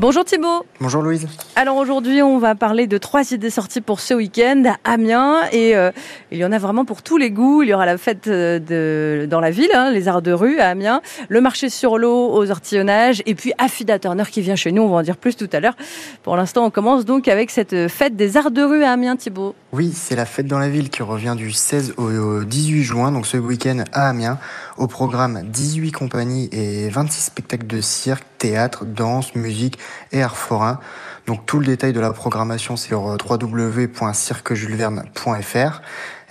Bonjour 0.00 0.24
Thibault. 0.24 0.64
Bonjour 0.80 1.02
Louise. 1.02 1.28
Alors 1.56 1.76
aujourd'hui, 1.76 2.22
on 2.22 2.38
va 2.38 2.54
parler 2.54 2.86
de 2.86 2.96
trois 2.96 3.32
idées 3.32 3.50
sorties 3.50 3.82
pour 3.82 4.00
ce 4.00 4.14
week-end 4.14 4.62
à 4.64 4.92
Amiens. 4.92 5.42
Et 5.52 5.76
euh, 5.76 5.90
il 6.32 6.38
y 6.38 6.44
en 6.46 6.52
a 6.52 6.58
vraiment 6.58 6.86
pour 6.86 7.02
tous 7.02 7.18
les 7.18 7.30
goûts. 7.30 7.62
Il 7.62 7.68
y 7.68 7.74
aura 7.74 7.84
la 7.84 7.98
fête 7.98 8.26
euh, 8.26 8.58
de, 8.58 9.26
dans 9.26 9.40
la 9.40 9.50
ville, 9.50 9.68
hein, 9.74 9.90
les 9.90 10.08
arts 10.08 10.22
de 10.22 10.32
rue 10.32 10.58
à 10.58 10.68
Amiens, 10.70 11.02
le 11.28 11.42
marché 11.42 11.68
sur 11.68 11.98
l'eau 11.98 12.30
aux 12.32 12.50
ortillonnages, 12.50 13.22
et 13.26 13.34
puis 13.34 13.52
Affida 13.58 13.98
Turner 13.98 14.24
qui 14.30 14.40
vient 14.40 14.56
chez 14.56 14.72
nous. 14.72 14.80
On 14.80 14.88
va 14.88 14.96
en 14.96 15.02
dire 15.02 15.18
plus 15.18 15.36
tout 15.36 15.50
à 15.52 15.60
l'heure. 15.60 15.76
Pour 16.22 16.34
l'instant, 16.34 16.64
on 16.64 16.70
commence 16.70 17.04
donc 17.04 17.28
avec 17.28 17.50
cette 17.50 17.88
fête 17.88 18.16
des 18.16 18.38
arts 18.38 18.52
de 18.52 18.62
rue 18.62 18.84
à 18.84 18.92
Amiens, 18.92 19.16
Thibault. 19.16 19.54
Oui, 19.74 19.92
c'est 19.94 20.16
la 20.16 20.24
fête 20.24 20.46
dans 20.46 20.58
la 20.58 20.70
ville 20.70 20.88
qui 20.88 21.02
revient 21.02 21.34
du 21.36 21.52
16 21.52 21.96
au 21.98 22.42
18 22.42 22.82
juin, 22.84 23.12
donc 23.12 23.26
ce 23.26 23.36
week-end 23.36 23.84
à 23.92 24.08
Amiens. 24.08 24.38
Au 24.78 24.86
programme 24.86 25.42
18 25.44 25.92
compagnies 25.92 26.48
et 26.52 26.88
26 26.88 27.20
spectacles 27.20 27.66
de 27.66 27.82
cirque, 27.82 28.24
théâtre, 28.38 28.86
danse, 28.86 29.34
musique 29.34 29.78
et 30.12 30.22
art 30.22 30.36
forain. 30.36 30.78
Donc 31.26 31.46
tout 31.46 31.58
le 31.60 31.66
détail 31.66 31.92
de 31.92 32.00
la 32.00 32.12
programmation 32.12 32.76
c'est 32.76 32.88
sur 32.88 33.02
www.cirquejulesverne.fr. 33.02 35.82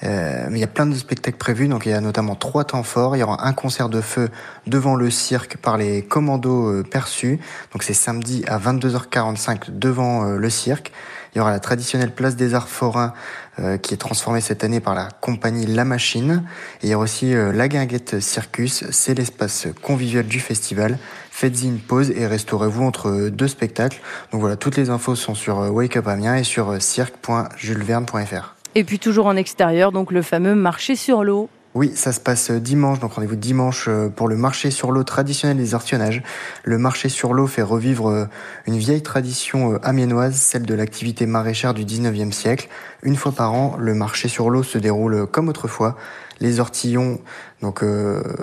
Euh, 0.03 0.47
mais 0.49 0.59
il 0.59 0.61
y 0.61 0.65
a 0.65 0.67
plein 0.67 0.85
de 0.85 0.95
spectacles 0.95 1.37
prévus, 1.37 1.67
donc 1.67 1.85
il 1.85 1.89
y 1.91 1.93
a 1.93 2.01
notamment 2.01 2.35
trois 2.35 2.63
temps 2.63 2.83
forts. 2.83 3.15
Il 3.15 3.19
y 3.19 3.23
aura 3.23 3.45
un 3.45 3.53
concert 3.53 3.89
de 3.89 4.01
feu 4.01 4.29
devant 4.67 4.95
le 4.95 5.09
cirque 5.09 5.57
par 5.57 5.77
les 5.77 6.03
commandos 6.03 6.69
euh, 6.69 6.83
perçus. 6.83 7.39
Donc 7.73 7.83
c'est 7.83 7.93
samedi 7.93 8.43
à 8.47 8.57
22h45 8.59 9.77
devant 9.77 10.25
euh, 10.25 10.37
le 10.37 10.49
cirque. 10.49 10.91
Il 11.33 11.37
y 11.37 11.41
aura 11.41 11.51
la 11.51 11.59
traditionnelle 11.59 12.11
place 12.11 12.35
des 12.35 12.55
arts 12.55 12.69
forains 12.69 13.13
euh, 13.59 13.77
qui 13.77 13.93
est 13.93 13.97
transformée 13.97 14.41
cette 14.41 14.63
année 14.63 14.79
par 14.79 14.95
la 14.95 15.09
compagnie 15.21 15.67
La 15.67 15.85
Machine. 15.85 16.43
Et 16.81 16.87
il 16.87 16.89
y 16.89 16.95
aura 16.95 17.03
aussi 17.03 17.33
la 17.33 17.67
Guinguette 17.67 18.19
Circus, 18.19 18.85
c'est 18.91 19.13
l'espace 19.13 19.67
convivial 19.81 20.25
du 20.25 20.39
festival. 20.39 20.97
Faites-y 21.29 21.67
une 21.67 21.79
pause 21.79 22.09
et 22.09 22.25
restaurez-vous 22.25 22.83
entre 22.83 23.29
deux 23.29 23.47
spectacles. 23.47 24.01
Donc 24.31 24.41
voilà, 24.41 24.55
toutes 24.55 24.75
les 24.75 24.89
infos 24.89 25.15
sont 25.15 25.35
sur 25.35 25.57
Wake 25.57 25.97
Up 25.97 26.07
Amiens 26.07 26.35
et 26.35 26.43
sur 26.43 26.81
cirque.julesverne.fr. 26.81 28.58
Et 28.75 28.83
puis 28.83 28.99
toujours 28.99 29.25
en 29.25 29.35
extérieur, 29.35 29.91
donc 29.91 30.11
le 30.11 30.21
fameux 30.21 30.55
marché 30.55 30.95
sur 30.95 31.23
l'eau 31.23 31.49
oui, 31.75 31.91
ça 31.93 32.11
se 32.11 32.19
passe 32.19 32.49
dimanche, 32.49 32.99
donc 32.99 33.13
rendez-vous 33.13 33.35
dimanche 33.35 33.85
euh, 33.87 34.09
pour 34.09 34.27
le 34.27 34.35
marché 34.35 34.71
sur 34.71 34.91
l'eau 34.91 35.03
traditionnel 35.03 35.55
des 35.55 35.75
ortionnages. 35.75 36.23
Le 36.63 36.79
marché 36.79 37.09
sur 37.09 37.31
l'eau 37.31 37.45
fait 37.45 37.61
revivre 37.61 38.09
euh, 38.09 38.25
une 38.65 38.75
vieille 38.75 39.03
tradition 39.03 39.73
euh, 39.73 39.77
amiénoise, 39.83 40.33
celle 40.33 40.63
de 40.63 40.73
l'activité 40.73 41.27
maraîchère 41.27 41.75
du 41.75 41.85
19e 41.85 42.31
siècle. 42.31 42.69
Une 43.03 43.15
fois 43.15 43.33
par 43.33 43.53
an, 43.53 43.75
le 43.77 43.93
marché 43.93 44.27
sur 44.29 44.49
l'eau 44.49 44.63
se 44.63 44.79
déroule 44.79 45.27
comme 45.27 45.47
autrefois. 45.47 45.95
Les 46.39 46.59
ortillons, 46.59 47.19
donc 47.61 47.83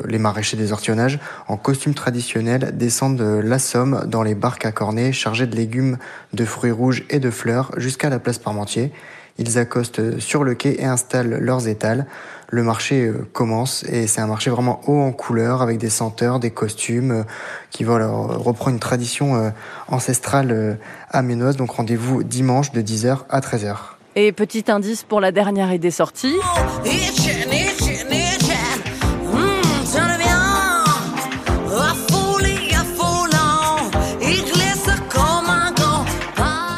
les 0.04 0.18
maraîchers 0.18 0.58
des 0.58 0.70
ortillonnages, 0.72 1.18
en 1.48 1.56
costume 1.56 1.94
traditionnel, 1.94 2.76
descendent 2.76 3.16
de 3.16 3.40
la 3.42 3.58
Somme 3.58 4.04
dans 4.06 4.22
les 4.22 4.34
barques 4.34 4.66
à 4.66 4.72
cornets 4.72 5.12
chargées 5.12 5.46
de 5.46 5.56
légumes, 5.56 5.96
de 6.34 6.44
fruits 6.44 6.72
rouges 6.72 7.04
et 7.08 7.20
de 7.20 7.30
fleurs 7.30 7.72
jusqu'à 7.78 8.10
la 8.10 8.18
place 8.18 8.38
Parmentier. 8.38 8.92
Ils 9.38 9.58
accostent 9.58 10.18
sur 10.18 10.44
le 10.44 10.54
quai 10.54 10.80
et 10.80 10.84
installent 10.84 11.38
leurs 11.38 11.68
étals. 11.68 12.06
Le 12.48 12.62
marché 12.62 13.06
euh, 13.06 13.26
commence 13.32 13.82
et 13.84 14.06
c'est 14.06 14.20
un 14.20 14.26
marché 14.26 14.50
vraiment 14.50 14.80
haut 14.86 15.00
en 15.00 15.12
couleurs 15.12 15.62
avec 15.62 15.78
des 15.78 15.90
senteurs, 15.90 16.38
des 16.38 16.50
costumes 16.50 17.10
euh, 17.10 17.22
qui 17.70 17.84
voilà, 17.84 18.08
reprend 18.08 18.70
une 18.70 18.78
tradition 18.78 19.34
euh, 19.34 19.50
ancestrale 19.88 20.78
aménoise. 21.10 21.56
Donc 21.56 21.72
rendez-vous 21.72 22.22
dimanche 22.22 22.72
de 22.72 22.80
10h 22.80 23.18
à 23.28 23.40
13h. 23.40 23.76
Et 24.14 24.32
petit 24.32 24.64
indice 24.68 25.02
pour 25.02 25.20
la 25.20 25.32
dernière 25.32 25.72
idée 25.72 25.90
sortie. 25.90 26.34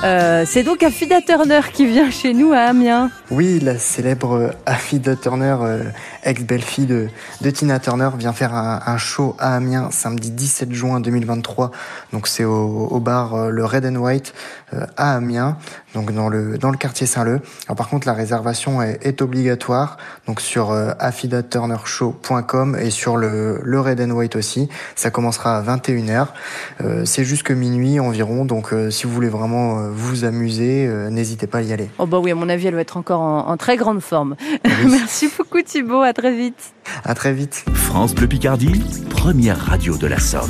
Euh, 0.09 0.45
c'est 0.47 0.63
donc 0.63 0.83
Affida 0.83 1.21
Turner 1.21 1.61
qui 1.71 1.85
vient 1.85 2.11
chez 2.11 2.33
nous 2.33 2.55
à 2.55 2.61
Amiens. 2.61 3.11
Oui, 3.31 3.61
la 3.61 3.77
célèbre 3.77 4.55
Affida 4.65 5.17
Turner, 5.17 5.57
euh, 5.61 5.83
ex-belle-fille 6.25 6.87
de, 6.87 7.51
Tina 7.51 7.79
Turner, 7.79 8.09
vient 8.17 8.33
faire 8.33 8.55
un, 8.55 8.97
show 8.97 9.37
à 9.39 9.57
Amiens 9.57 9.91
samedi 9.91 10.31
17 10.31 10.73
juin 10.73 11.01
2023. 11.01 11.73
Donc 12.15 12.27
c'est 12.27 12.45
au, 12.45 13.01
bar 13.01 13.35
euh, 13.35 13.51
le 13.51 13.67
Red 13.67 13.85
and 13.85 13.97
White 13.97 14.33
à 14.97 15.17
Amiens, 15.17 15.57
donc 15.95 16.13
dans 16.13 16.29
le 16.29 16.59
dans 16.59 16.71
le 16.71 16.77
quartier 16.77 17.07
Saint-Leu. 17.07 17.41
Alors 17.67 17.77
par 17.77 17.89
contre, 17.89 18.07
la 18.07 18.13
réservation 18.13 18.83
est, 18.83 19.23
obligatoire, 19.23 19.97
donc 20.27 20.43
sur 20.43 20.73
affidaturnershow.com 20.73 22.77
et 22.79 22.91
sur 22.91 23.17
le, 23.17 23.61
le 23.63 23.81
Red 23.81 24.03
and 24.03 24.11
White 24.11 24.37
aussi. 24.37 24.69
Ça 24.95 25.11
commencera 25.11 25.57
à 25.57 25.63
21h. 25.63 26.27
c'est 27.05 27.25
jusque 27.25 27.51
minuit 27.51 27.99
environ, 27.99 28.45
donc 28.45 28.75
si 28.91 29.07
vous 29.07 29.13
voulez 29.13 29.31
vraiment 29.31 29.89
vous 29.99 30.25
amuser, 30.25 30.87
euh, 30.87 31.11
n'hésitez 31.11 31.47
pas 31.47 31.59
à 31.59 31.63
y 31.63 31.73
aller. 31.73 31.91
Oh 31.99 32.07
bah 32.07 32.19
oui, 32.19 32.31
à 32.31 32.35
mon 32.35 32.49
avis, 32.49 32.67
elle 32.69 32.75
va 32.75 32.81
être 32.81 32.97
encore 32.97 33.21
en, 33.21 33.57
très 33.57 33.77
grande 33.77 34.01
forme. 34.01 34.37
Merci 34.89 35.29
beaucoup 35.37 35.61
Thibault, 35.63 36.03
à 36.03 36.13
très 36.13 36.35
vite. 36.35 36.73
À 37.05 37.15
très 37.15 37.33
vite. 37.33 37.65
France 37.75 38.15
Bleu 38.15 38.29
Picardie, 38.29 38.81
première 39.11 39.59
radio 39.59 39.97
de 39.97 40.07
la 40.07 40.19
Somme. 40.19 40.47